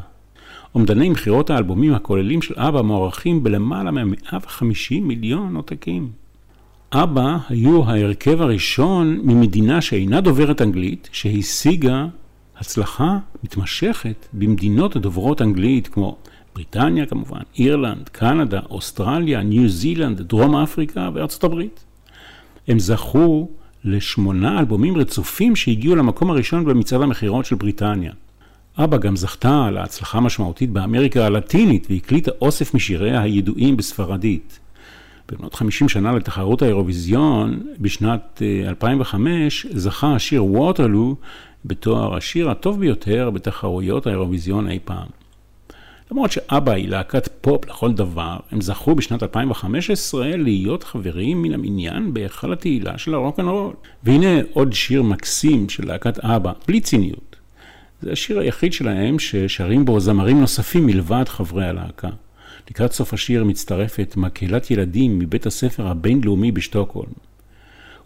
אומדני 0.75 1.09
מכירות 1.09 1.49
האלבומים 1.49 1.93
הכוללים 1.93 2.41
של 2.41 2.53
אבא 2.57 2.81
מוערכים 2.81 3.43
בלמעלה 3.43 3.91
מ-150 3.91 5.01
מיליון 5.01 5.55
עותקים. 5.55 6.09
אבא 6.93 7.37
היו 7.49 7.83
ההרכב 7.83 8.41
הראשון 8.41 9.19
ממדינה 9.23 9.81
שאינה 9.81 10.21
דוברת 10.21 10.61
אנגלית 10.61 11.09
שהשיגה 11.11 12.05
הצלחה 12.57 13.17
מתמשכת 13.43 14.27
במדינות 14.33 14.95
הדוברות 14.95 15.41
אנגלית 15.41 15.87
כמו 15.87 16.17
בריטניה 16.55 17.05
כמובן, 17.05 17.41
אירלנד, 17.59 18.09
קנדה, 18.09 18.59
אוסטרליה, 18.69 19.43
ניו 19.43 19.69
זילנד, 19.69 20.21
דרום 20.21 20.55
אפריקה 20.55 21.09
וארצות 21.13 21.43
הברית. 21.43 21.85
הם 22.67 22.79
זכו 22.79 23.47
לשמונה 23.85 24.59
אלבומים 24.59 24.97
רצופים 24.97 25.55
שהגיעו 25.55 25.95
למקום 25.95 26.31
הראשון 26.31 26.65
במצעד 26.65 27.01
המכירות 27.01 27.45
של 27.45 27.55
בריטניה. 27.55 28.11
אבא 28.77 28.97
גם 28.97 29.15
זכתה 29.15 29.71
להצלחה 29.71 30.19
משמעותית 30.19 30.69
באמריקה 30.71 31.25
הלטינית 31.25 31.87
והקליטה 31.89 32.31
אוסף 32.41 32.73
משיריה 32.73 33.21
הידועים 33.21 33.77
בספרדית. 33.77 34.59
במאות 35.31 35.55
50 35.55 35.89
שנה 35.89 36.11
לתחרות 36.11 36.61
האירוויזיון, 36.61 37.59
בשנת 37.79 38.41
אה, 38.41 38.69
2005 38.69 39.65
זכה 39.71 40.15
השיר 40.15 40.45
ווטרלו 40.45 41.15
בתואר 41.65 42.15
השיר 42.15 42.49
הטוב 42.49 42.79
ביותר 42.79 43.29
בתחרויות 43.29 44.07
האירוויזיון 44.07 44.67
אי 44.69 44.79
פעם. 44.85 45.07
למרות 46.11 46.31
שאבא 46.31 46.71
היא 46.71 46.89
להקת 46.89 47.29
פופ 47.41 47.65
לכל 47.65 47.93
דבר, 47.93 48.37
הם 48.51 48.61
זכו 48.61 48.95
בשנת 48.95 49.23
2015 49.23 50.37
להיות 50.37 50.83
חברים 50.83 51.41
מן 51.41 51.53
המניין 51.53 52.13
בהיכל 52.13 52.53
התהילה 52.53 52.97
של 52.97 53.13
הרוקנרול. 53.13 53.73
והנה 54.03 54.41
עוד 54.53 54.73
שיר 54.73 55.03
מקסים 55.03 55.69
של 55.69 55.87
להקת 55.87 56.19
אבא, 56.19 56.51
בלי 56.67 56.81
ציניות. 56.81 57.35
זה 58.01 58.11
השיר 58.11 58.39
היחיד 58.39 58.73
שלהם 58.73 59.19
ששרים 59.19 59.85
בו 59.85 59.99
זמרים 59.99 60.39
נוספים 60.39 60.85
מלבד 60.85 61.23
חברי 61.27 61.65
הלהקה. 61.65 62.09
לקראת 62.69 62.91
סוף 62.91 63.13
השיר 63.13 63.43
מצטרפת 63.43 64.13
מקהלת 64.17 64.71
ילדים 64.71 65.19
מבית 65.19 65.45
הספר 65.45 65.87
הבינלאומי 65.87 66.51
בשטוקהולם. 66.51 67.13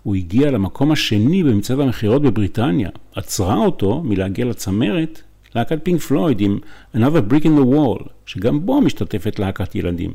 הוא 0.04 0.16
הגיע 0.16 0.52
למקום 0.52 0.92
השני 0.92 1.44
במצעד 1.44 1.80
המכירות 1.80 2.22
בבריטניה, 2.22 2.90
עצרה 3.16 3.56
אותו 3.56 4.02
מלהגיע 4.04 4.46
לצמרת 4.46 5.22
להקת 5.56 5.80
פינק 5.84 6.02
פלויד 6.02 6.42
עם 6.42 6.60
Another 6.96 7.32
Brick 7.32 7.44
in 7.44 7.60
the 7.60 7.76
Wall, 7.76 8.10
שגם 8.26 8.66
בו 8.66 8.82
משתתפת 8.82 9.40
להקת 9.40 9.76
ילדים. 9.76 10.14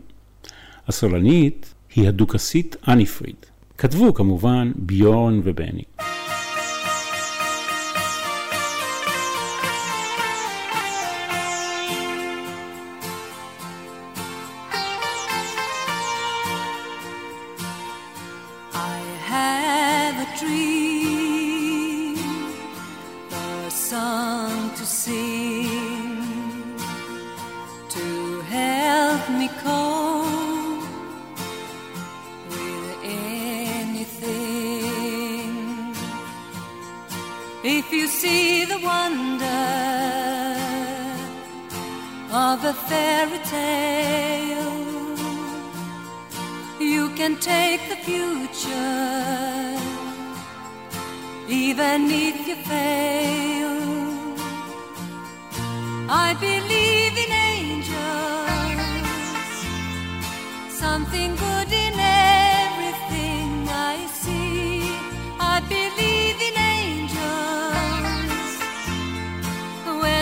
הסולנית 0.88 1.74
היא 1.94 2.08
הדוכסית 2.08 2.76
אני 2.88 3.06
פריד. 3.06 3.36
כתבו 3.78 4.14
כמובן 4.14 4.72
ביורן 4.76 5.40
ובני. 5.44 5.82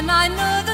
and 0.03 0.11
I 0.11 0.27
know 0.29 0.55
that 0.67 0.72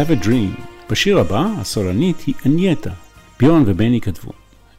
have 0.00 0.22
a 0.22 0.26
dream. 0.26 0.62
בשיר 0.90 1.18
הבא, 1.18 1.46
הסולנית 1.58 2.20
היא 2.26 2.34
אנייטה. 2.46 2.90
ביון 3.40 3.62
ובני 3.66 4.00
כתבו. 4.00 4.30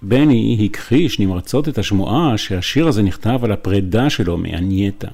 בני 0.01 0.65
הכחיש 0.65 1.19
נמרצות 1.19 1.67
את 1.69 1.77
השמועה 1.77 2.37
שהשיר 2.37 2.87
הזה 2.87 3.03
נכתב 3.03 3.39
על 3.43 3.51
הפרידה 3.51 4.09
שלו 4.09 4.37
מאנייטה. 4.37 5.07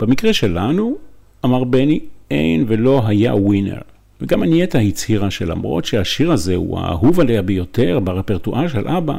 במקרה 0.00 0.32
שלנו, 0.32 0.96
אמר 1.44 1.64
בני, 1.64 2.00
אין 2.30 2.64
ולא 2.68 3.02
היה 3.06 3.34
ווינר. 3.34 3.78
וגם 4.20 4.42
אנייטה 4.42 4.78
הצהירה 4.78 5.30
שלמרות 5.30 5.84
שהשיר 5.84 6.32
הזה 6.32 6.54
הוא 6.54 6.78
האהוב 6.78 7.20
עליה 7.20 7.42
ביותר 7.42 8.00
ברפרטואר 8.04 8.68
של 8.68 8.88
אבא, 8.88 9.18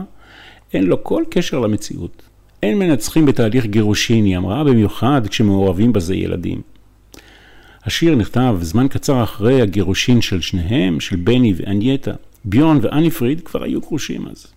אין 0.74 0.84
לו 0.84 1.04
כל 1.04 1.24
קשר 1.30 1.60
למציאות. 1.60 2.22
אין 2.64 2.80
מנצחים 2.80 3.26
בתהליך 3.26 3.66
גירושין, 3.66 4.26
היא 4.26 4.38
אמרה, 4.38 4.64
במיוחד 4.64 5.28
כשמעורבים 5.28 5.94
בזה 5.94 6.16
ילדים. 6.16 6.75
השיר 7.86 8.16
נכתב 8.16 8.58
זמן 8.62 8.88
קצר 8.88 9.24
אחרי 9.24 9.62
הגירושין 9.62 10.22
של 10.22 10.42
שניהם, 10.42 11.00
של 11.00 11.16
בני 11.16 11.54
ואנייטה. 11.58 12.12
ביון 12.46 12.80
ואניפריד 12.82 13.42
כבר 13.42 13.64
היו 13.64 13.82
גרושים 13.82 14.28
אז. 14.28 14.48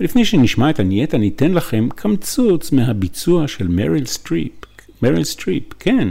ולפני 0.00 0.24
שנשמע 0.24 0.70
את 0.70 0.80
אנייטה, 0.80 1.18
ניתן 1.18 1.52
לכם 1.52 1.88
קמצוץ 1.94 2.72
מהביצוע 2.72 3.48
של 3.48 3.68
מריל 3.68 4.06
סטריפ. 4.06 4.52
מריל 5.02 5.24
סטריפ, 5.24 5.64
כן, 5.78 6.08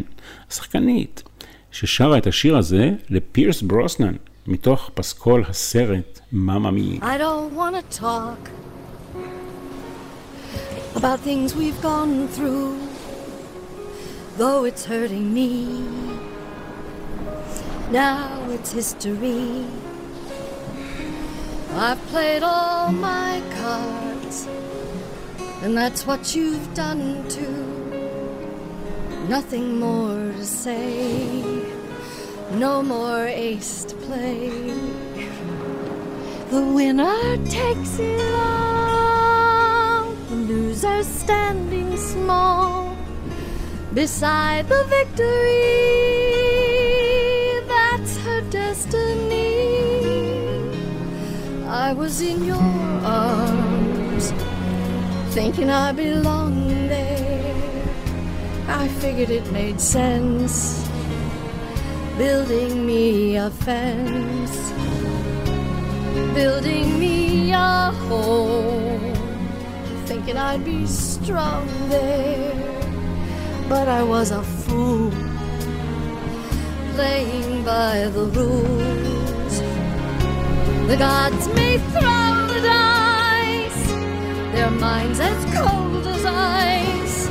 השחקנית, 0.52 1.24
ששרה 1.72 2.18
את 2.18 2.28
השיר 2.28 2.58
הזה 2.58 2.92
לפירס 3.10 3.62
ברוסנן, 3.62 4.14
מתוך 4.48 4.92
פסקול 4.94 5.44
הסרט 5.48 6.20
Mamma 6.32 6.70
Mia. 6.70 7.00
I 7.02 7.04
don't 7.04 7.58
want 7.58 7.76
to 7.76 8.00
talk 8.00 8.50
about 10.96 11.20
things 11.20 11.56
we've 11.56 11.82
gone 11.82 12.28
through, 12.36 12.89
though 14.40 14.64
it's 14.64 14.86
hurting 14.86 15.34
me. 15.34 15.84
Now 17.92 18.48
it's 18.50 18.72
history. 18.72 19.66
I've 21.74 22.02
played 22.08 22.42
all 22.42 22.90
my 22.94 23.42
cards, 23.60 24.48
And 25.62 25.76
that's 25.76 26.08
what 26.08 26.34
you've 26.34 26.74
done 26.74 27.28
too. 27.28 27.66
Nothing 29.28 29.78
more 29.78 30.32
to 30.32 30.46
say. 30.46 31.44
No 32.54 32.82
more 32.82 33.28
ace 33.28 33.84
to 33.84 33.96
play. 34.08 34.52
The 36.50 36.64
winner 36.78 37.36
takes 37.46 38.00
it 38.00 38.22
all. 38.36 40.14
The 40.30 40.36
loser 40.36 41.04
standing 41.04 41.98
small 41.98 42.90
beside 44.00 44.66
the 44.70 44.82
victory. 44.86 45.76
That's 47.68 48.18
her 48.20 48.40
destiny. 48.50 49.60
I 51.68 51.92
was 51.92 52.22
in 52.22 52.46
your 52.46 52.72
arms, 53.04 54.32
thinking 55.36 55.70
I 55.70 55.92
belonged 55.92 56.90
there. 56.90 57.84
I 58.70 58.88
figured 59.02 59.32
it 59.32 59.52
made 59.52 59.82
sense, 59.82 60.88
building 62.18 62.86
me 62.86 63.36
a 63.36 63.50
fence, 63.50 64.56
building 66.34 66.98
me 66.98 67.52
a 67.52 67.92
home, 68.08 69.14
thinking 70.06 70.38
I'd 70.38 70.64
be 70.64 70.88
strong 70.88 71.68
there. 71.90 72.89
But 73.70 73.88
I 73.88 74.02
was 74.02 74.32
a 74.32 74.42
fool, 74.42 75.12
playing 76.96 77.64
by 77.64 78.10
the 78.10 78.26
rules. 78.26 79.60
The 80.88 80.98
gods 80.98 81.48
may 81.50 81.78
throw 81.78 82.48
the 82.52 82.62
dice, 82.62 83.86
their 84.54 84.72
minds 84.72 85.20
as 85.20 85.46
cold 85.56 86.08
as 86.08 86.26
ice. 86.26 87.28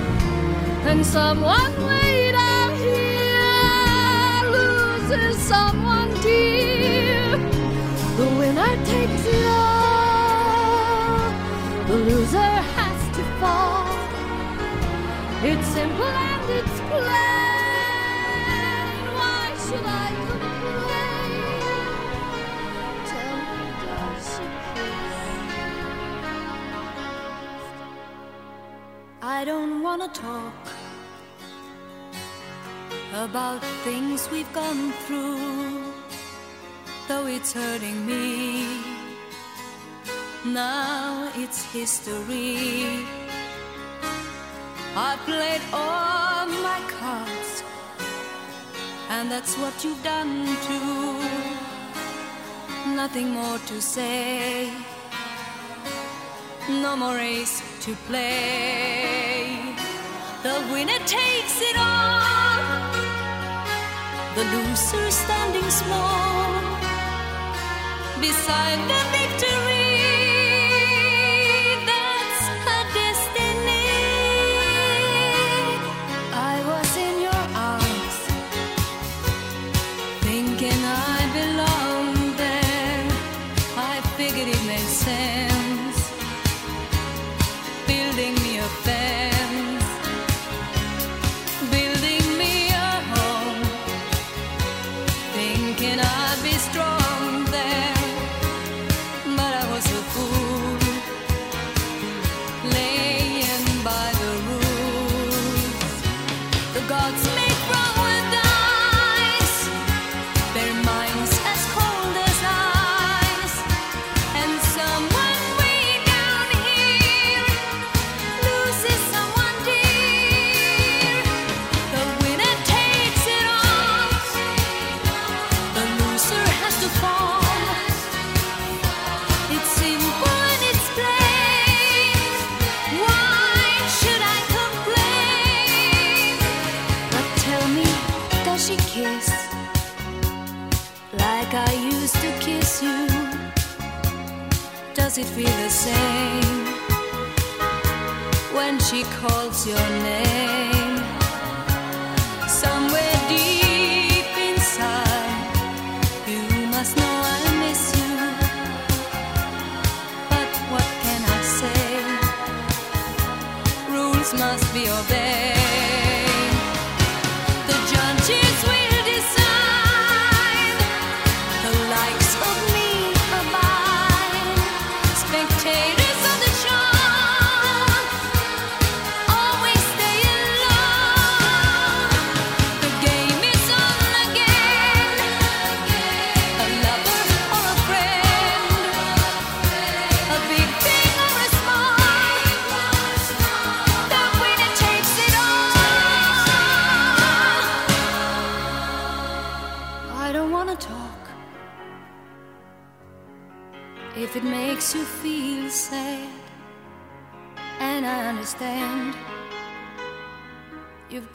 And 0.87 1.05
someone 1.05 1.75
way 1.85 2.31
down 2.31 2.77
here 2.77 4.51
loses 4.53 5.37
someone 5.43 6.15
dear. 6.21 7.37
The 8.17 8.27
winner 8.39 8.77
takes 8.85 9.25
it 9.27 9.47
all, 9.49 11.19
the 11.89 11.97
loser. 11.97 12.78
It's 15.41 15.69
simple 15.69 16.05
and 16.05 16.51
it's 16.51 16.81
plain. 16.91 17.05
Why 19.19 19.55
should 19.65 19.87
I 19.87 20.09
complain? 20.27 21.33
Tell 23.07 23.37
me, 23.47 23.63
does 23.85 24.25
she 24.35 24.47
kiss? 24.75 25.07
I 29.23 29.45
don't 29.45 29.81
wanna 29.81 30.09
talk 30.09 30.61
about 33.15 33.63
things 33.85 34.29
we've 34.33 34.53
gone 34.53 34.91
through, 35.07 35.95
though 37.07 37.27
it's 37.27 37.53
hurting 37.53 38.05
me. 38.05 38.67
Now 40.45 41.31
it's 41.37 41.63
history. 41.73 43.07
I 45.01 45.17
played 45.27 45.63
all 45.73 46.47
my 46.69 46.81
cards, 46.99 47.63
and 49.11 49.31
that's 49.31 49.55
what 49.57 49.85
you've 49.85 50.03
done 50.03 50.45
too. 50.67 51.21
Nothing 52.97 53.31
more 53.31 53.59
to 53.71 53.81
say, 53.81 54.73
no 56.69 56.97
more 56.97 57.15
race 57.15 57.63
to 57.85 57.95
play. 58.09 59.77
The 60.43 60.57
winner 60.73 61.01
takes 61.07 61.57
it 61.71 61.77
all, 61.79 62.91
the 64.35 64.45
loser 64.53 65.11
standing 65.13 65.71
small 65.71 66.61
beside 68.21 68.81
the 68.93 69.01
victory. 69.17 69.68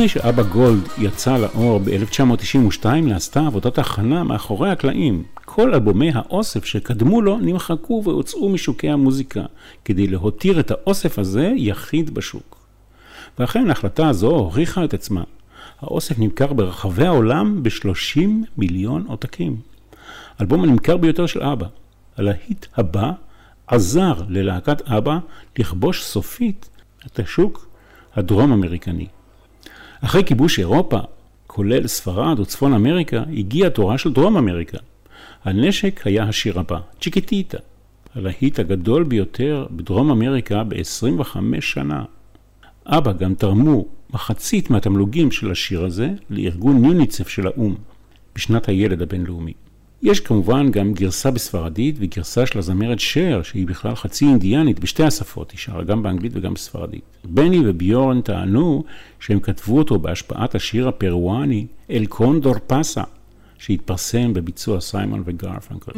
לפני 0.00 0.08
שאבא 0.08 0.42
גולד 0.42 0.88
יצא 0.98 1.36
לאור 1.36 1.78
ב-1992 1.78 2.86
נעשתה 2.86 3.46
עבודת 3.46 3.78
הכנה 3.78 4.24
מאחורי 4.24 4.70
הקלעים. 4.70 5.24
כל 5.44 5.74
אלבומי 5.74 6.10
האוסף 6.14 6.64
שקדמו 6.64 7.22
לו 7.22 7.38
נמחקו 7.38 8.02
והוצאו 8.04 8.48
משוקי 8.48 8.90
המוזיקה, 8.90 9.42
כדי 9.84 10.06
להותיר 10.06 10.60
את 10.60 10.70
האוסף 10.70 11.18
הזה 11.18 11.52
יחיד 11.56 12.14
בשוק. 12.14 12.56
ואכן 13.38 13.68
ההחלטה 13.68 14.08
הזו 14.08 14.30
הוכיחה 14.30 14.84
את 14.84 14.94
עצמה. 14.94 15.22
האוסף 15.80 16.18
נמכר 16.18 16.52
ברחבי 16.52 17.06
העולם 17.06 17.62
ב-30 17.62 18.20
מיליון 18.56 19.04
עותקים. 19.06 19.56
האלבום 20.38 20.64
הנמכר 20.64 20.96
ביותר 20.96 21.26
של 21.26 21.42
אבא. 21.42 21.66
הלהיט 22.16 22.66
הבא 22.76 23.12
עזר 23.66 24.14
ללהקת 24.28 24.82
אבא 24.82 25.18
לכבוש 25.58 26.04
סופית 26.04 26.68
את 27.06 27.18
השוק 27.18 27.66
הדרום 28.14 28.52
אמריקני. 28.52 29.06
אחרי 30.04 30.24
כיבוש 30.24 30.58
אירופה, 30.58 30.98
כולל 31.46 31.86
ספרד 31.86 32.40
וצפון 32.40 32.74
אמריקה, 32.74 33.22
הגיעה 33.36 33.70
תורה 33.70 33.98
של 33.98 34.12
דרום 34.12 34.36
אמריקה. 34.36 34.78
הנשק 35.44 36.06
היה 36.06 36.24
השיר 36.24 36.60
הבא, 36.60 36.78
צ'יקיטיטה, 37.00 37.58
הלהיט 38.14 38.58
הגדול 38.58 39.04
ביותר 39.04 39.66
בדרום 39.70 40.10
אמריקה 40.10 40.64
ב-25 40.64 41.36
שנה. 41.60 42.04
אבא 42.86 43.12
גם 43.12 43.34
תרמו 43.34 43.86
מחצית 44.10 44.70
מהתמלוגים 44.70 45.30
של 45.30 45.50
השיר 45.50 45.84
הזה 45.84 46.10
לארגון 46.30 46.84
יוניצף 46.84 47.28
של 47.28 47.46
האו"ם 47.46 47.74
בשנת 48.34 48.68
הילד 48.68 49.02
הבינלאומי. 49.02 49.52
יש 50.02 50.20
כמובן 50.20 50.70
גם 50.70 50.92
גרסה 50.92 51.30
בספרדית 51.30 51.96
וגרסה 51.98 52.46
של 52.46 52.58
הזמרת 52.58 53.00
שר, 53.00 53.42
שהיא 53.42 53.66
בכלל 53.66 53.94
חצי 53.94 54.24
אינדיאנית 54.24 54.80
בשתי 54.80 55.02
השפות, 55.02 55.50
היא 55.50 55.58
שרה 55.58 55.84
גם 55.84 56.02
באנגלית 56.02 56.32
וגם 56.34 56.54
בספרדית. 56.54 57.02
בני 57.24 57.68
וביורן 57.68 58.20
טענו 58.20 58.84
שהם 59.20 59.40
כתבו 59.40 59.78
אותו 59.78 59.98
בהשפעת 59.98 60.54
השיר 60.54 60.88
הפרואני 60.88 61.66
אל 61.90 62.06
קונדור 62.06 62.54
פסה, 62.66 63.02
שהתפרסם 63.58 64.34
בביצוע 64.34 64.80
סיימון 64.80 65.22
וגרפנקל. 65.26 65.92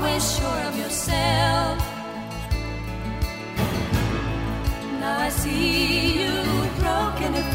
Always 0.00 0.36
sure 0.36 0.62
of 0.68 0.76
yourself. 0.78 1.78
Now 5.00 5.18
I 5.18 5.28
see 5.28 6.20
you 6.20 6.34
broken 6.80 7.34
and 7.34 7.46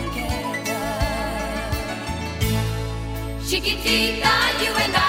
together. 0.00 0.84
Chiquitita, 3.48 4.34
you 4.62 4.72
and 4.84 4.94
I 4.96 5.07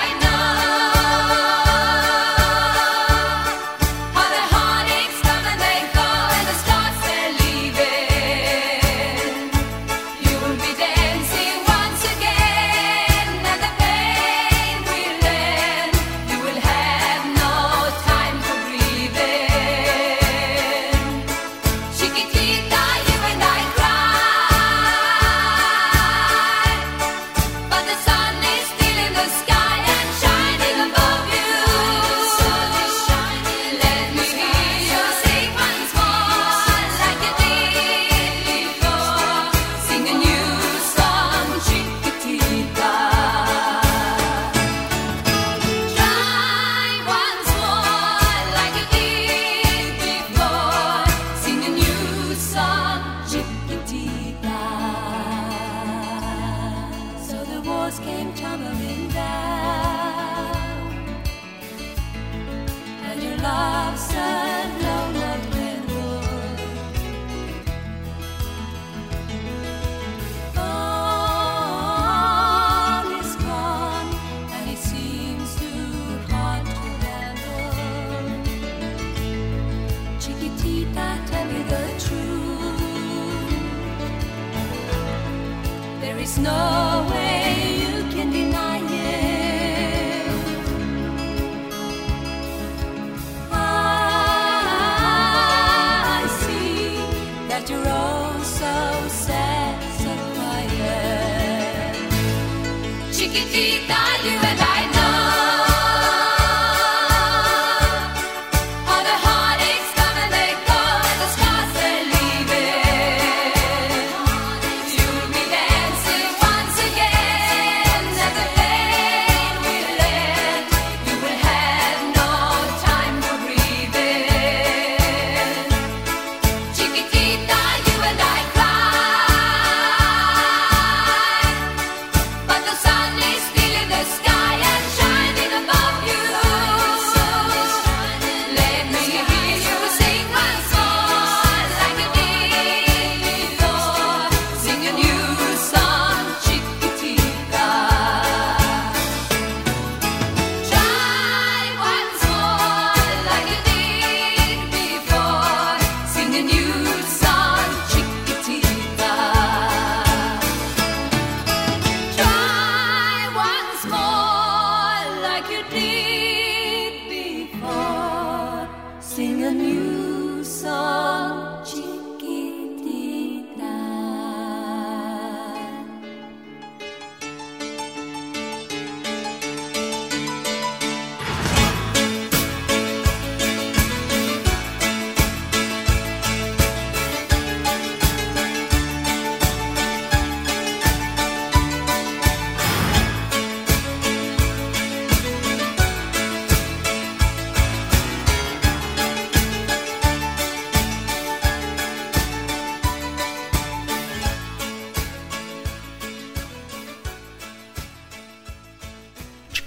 snow. 86.30 87.09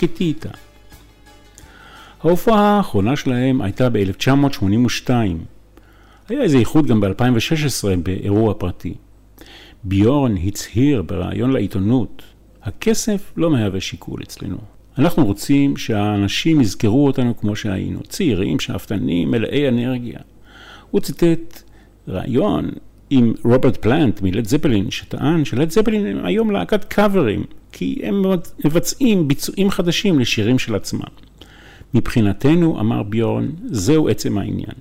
צ'קטיטה. 0.03 0.49
ההופעה 2.23 2.77
האחרונה 2.77 3.17
שלהם 3.17 3.63
הייתה 3.63 3.89
ב-1982. 3.89 5.11
היה 6.29 6.43
איזה 6.43 6.59
איחוד 6.59 6.87
גם 6.87 7.01
ב-2016 7.01 7.97
באירוע 8.03 8.55
פרטי. 8.55 8.95
ביורן 9.85 10.37
הצהיר 10.37 11.03
בריאיון 11.03 11.51
לעיתונות, 11.51 12.23
הכסף 12.63 13.33
לא 13.37 13.51
מהווה 13.51 13.81
שיקול 13.81 14.23
אצלנו. 14.23 14.57
אנחנו 14.99 15.25
רוצים 15.27 15.77
שהאנשים 15.77 16.61
יזכרו 16.61 17.07
אותנו 17.07 17.37
כמו 17.37 17.57
שהיינו, 17.57 18.01
צעירים, 18.09 18.61
שאפתנים, 18.61 19.31
מלאי 19.31 19.69
אנרגיה. 19.69 20.19
הוא 20.91 21.01
ציטט 21.01 21.63
ראיון 22.09 22.71
עם 23.11 23.33
רוברט 23.45 23.77
פלנט 23.77 24.23
מלד 24.23 24.47
זפלין, 24.47 24.91
שטען 24.91 25.45
שלד 25.45 25.71
זפלין 25.71 26.07
הם 26.07 26.25
היום 26.25 26.51
להקת 26.51 26.85
קאברים, 26.85 27.45
כי 27.73 28.01
הם 28.03 28.25
מבצעים 28.65 29.29
ביצועים 29.29 29.71
חדשים 29.71 30.19
לשירים 30.19 30.59
של 30.59 30.75
עצמם. 30.75 31.13
מבחינתנו, 31.95 32.81
אמר 32.81 33.03
ביורן, 33.03 33.51
זהו 33.65 34.09
עצם 34.09 34.39
העניין. 34.39 34.75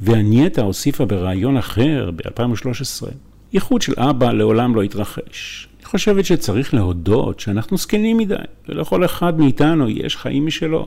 והנייטה 0.00 0.62
הוסיפה 0.62 1.04
בריאיון 1.04 1.56
אחר, 1.56 2.10
ב-2013, 2.16 3.06
איחוד 3.52 3.82
של 3.82 3.92
אבא 3.96 4.32
לעולם 4.32 4.74
לא 4.74 4.84
יתרחש. 4.84 5.68
אני 5.78 5.86
חושבת 5.86 6.24
שצריך 6.24 6.74
להודות 6.74 7.40
שאנחנו 7.40 7.76
זקנים 7.76 8.16
מדי, 8.16 8.34
ולכל 8.68 9.04
אחד 9.04 9.38
מאיתנו 9.38 9.88
יש 9.88 10.16
חיים 10.16 10.46
משלו. 10.46 10.86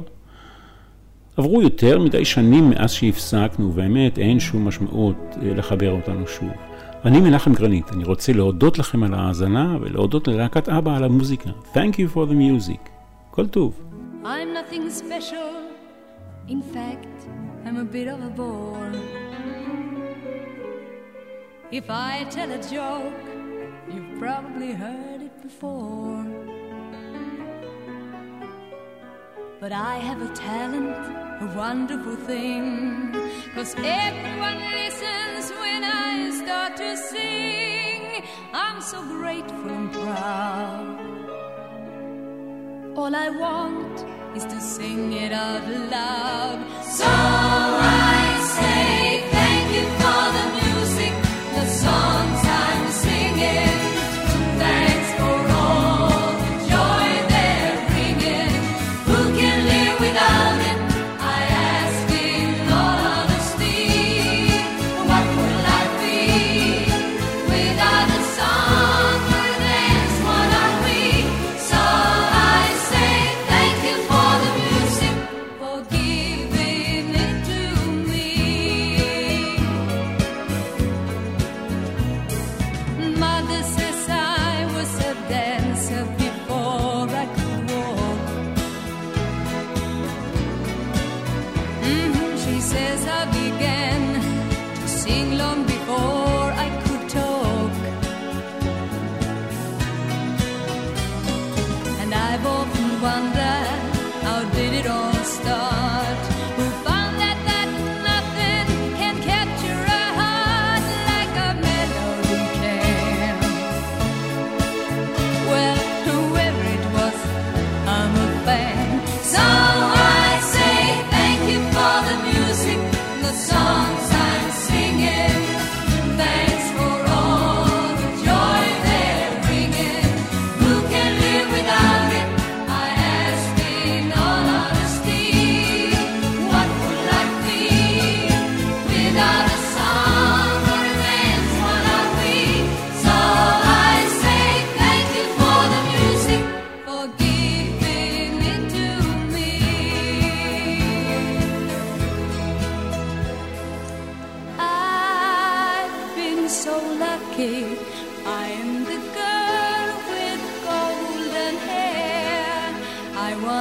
עברו 1.38 1.62
יותר 1.62 2.00
מדי 2.00 2.26
שנים 2.26 2.70
מאז 2.70 2.92
שהפסקנו, 2.92 3.70
ובאמת 3.70 4.18
אין 4.18 4.40
שום 4.40 4.68
משמעות 4.68 5.16
אה, 5.42 5.54
לחבר 5.54 5.92
אותנו 5.92 6.28
שוב. 6.28 6.50
אני 7.06 7.22
מנחם 7.22 7.54
גרנית, 7.54 7.92
אני 7.92 8.04
רוצה 8.04 8.34
להודות 8.34 8.80
לכם 8.80 9.04
על 9.04 9.14
ההאזנה 9.14 9.78
ולהודות 9.82 10.28
ללהקת 10.28 10.70
אבא 10.70 10.98
על 10.98 11.04
המוזיקה. 11.04 11.50
Thank 11.74 11.94
you 11.94 12.16
for 12.16 12.30
the 12.30 12.34
music. 12.34 12.90
כל 13.32 13.48
טוב. 13.48 13.82
I'm 14.24 14.26
nothing 14.26 14.90
special. 15.02 15.52
In 16.48 16.62
fact, 16.74 17.20
I'm 17.66 17.78
a 17.78 17.88
bit 17.96 18.08
of 18.14 18.20
a 18.30 18.32
bore. 18.40 18.94
If 21.72 21.90
I 21.90 22.14
tell 22.36 22.50
a 22.60 22.62
joke, 22.76 23.26
you've 23.92 24.14
probably 24.24 24.72
heard 24.84 25.22
it 25.28 25.36
before. 25.48 26.26
But 29.62 29.72
I 29.92 29.96
have 30.08 30.20
a 30.30 30.32
talent, 30.48 31.04
a 31.46 31.48
wonderful 31.64 32.18
thing. 32.30 32.64
Cause 33.56 33.76
everyone 33.78 34.60
listens 34.72 35.52
when 35.62 35.84
I 35.84 36.32
start 36.44 36.76
to 36.78 36.98
sing. 36.98 38.24
I'm 38.52 38.82
so 38.82 39.00
grateful 39.04 39.70
and 39.70 39.92
proud. 39.92 40.98
All 42.96 43.16
I 43.16 43.30
want 43.30 44.06
is 44.36 44.46
to 44.46 44.60
sing 44.60 45.14
it 45.14 45.32
out 45.32 45.68
loud. 45.70 46.66
So 46.84 47.06
I 47.06 48.40
say 48.58 48.93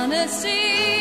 honesty. 0.03 0.92